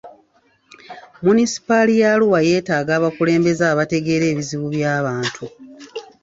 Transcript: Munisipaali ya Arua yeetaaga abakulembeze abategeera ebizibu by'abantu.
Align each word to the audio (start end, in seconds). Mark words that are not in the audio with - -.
Munisipaali 1.23 1.93
ya 2.01 2.07
Arua 2.13 2.39
yeetaaga 2.47 2.91
abakulembeze 2.99 3.63
abategeera 3.67 4.25
ebizibu 4.33 4.65
by'abantu. 4.75 5.43